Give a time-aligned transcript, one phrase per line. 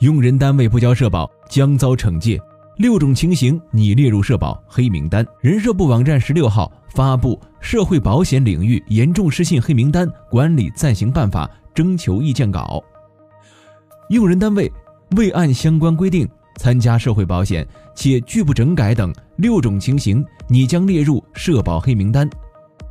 [0.00, 2.40] 用人单位不交社保将遭惩戒，
[2.76, 5.26] 六种情形拟列入社保黑名单。
[5.40, 12.80] 人社部网站十六号发布《社会保险领域严重失信黑名单管理暂行办法》征求意见稿。
[14.10, 14.70] 用人单位
[15.16, 16.28] 未按相关规定
[16.58, 22.30] 参加社会保险且拒不整改等六种情形，拟将列入社保黑名单。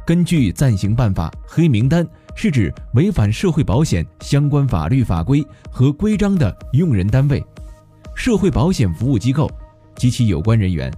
[0.05, 2.05] 根据暂行办法，黑名单。
[2.37, 7.43] 是指违反社会保险相关法律法规和规章的用人单位、
[8.13, 9.49] 社会保险服务机构
[9.95, 10.93] 及其有关人员、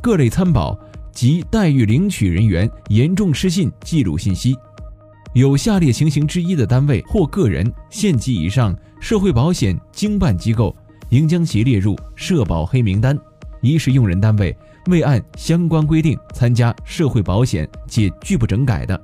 [0.00, 0.78] 各类参保
[1.10, 4.56] 及待遇领取人员严重失信记录信息。
[5.32, 10.74] 有下列情形之一的单位或个人县级以上社会保险经办机构，
[11.08, 13.18] 应将其列入社保黑名单：
[13.60, 18.96] 一是用人单位未按相关规定参加社会保险且拒不整改的；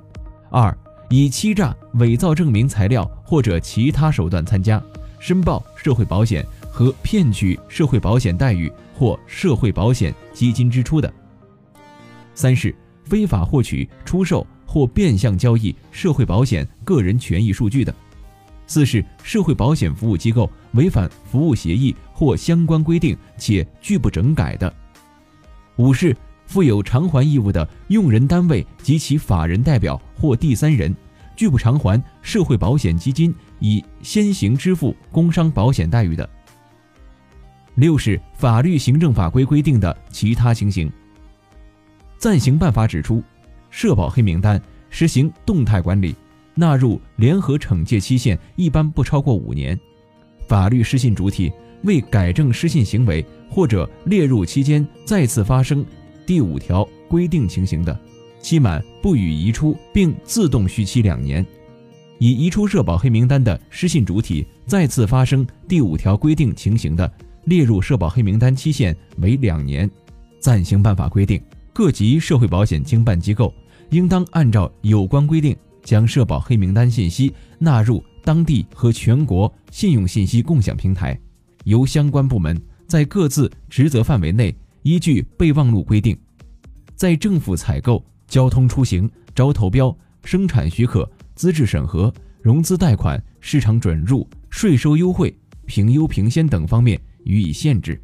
[0.49, 0.73] 二。
[1.13, 4.81] 以欺诈、伪造证明材料或者其他手段参加
[5.19, 11.11] 申报社会保险和骗取社会保险待遇或社会保险基金支出的；
[12.33, 17.93] 三是非法获取、出售或变相交易社会保险个人权益数据的；
[18.65, 24.73] 四是社会保险服务机构违反服务协议或相关规定且拒不整改的；
[25.75, 26.15] 五是。
[26.45, 30.93] 负有偿还义务的用人单位及其法人代表或第三人，
[31.35, 36.29] 拒不偿还社会保险基金以先行支付工伤保险待遇的。
[37.75, 40.91] 六是法律、行政法规规定的其他情形。
[42.17, 43.23] 暂行办法指出，
[43.69, 46.13] 社保黑名单实行动态管理，
[46.53, 49.79] 纳入联合惩戒期限一般不超过五年。
[50.49, 51.49] 法律失信主体
[51.83, 55.83] 未改正失信行为或者列入期间再次发生。
[56.25, 57.97] 第五条规定情形的，
[58.41, 61.43] 期满不予移出，并自动续期两年；
[62.19, 67.11] 已移出社保黑名单的失信主体再次发生第五条规定情形的，
[67.45, 69.89] 列入社保黑名单期限为两年。
[70.39, 71.41] 暂行办法规定，
[71.73, 73.53] 各级社会保险经办机构
[73.89, 81.19] 应当按照有关规定，将社保黑名单信息纳入当地和全国信用信息共享平台，
[81.65, 84.55] 由相关部门在各自职责范围内。
[84.83, 86.17] 依据备忘录规定，
[86.95, 98.01] 在政府采购、交通出行、招投标、生产许可、资质审核、融资贷款、市场准入、税收优惠、评优评先等方面予以限制。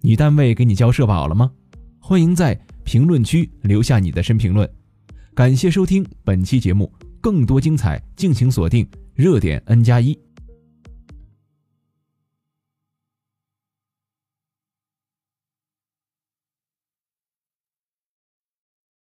[0.00, 1.50] 你单位给你交社保了吗？
[1.98, 4.68] 欢迎在评论区留下你的深评论。
[5.34, 10.18] 感谢收听本期节目，更多精彩敬请锁定热点 N 加一。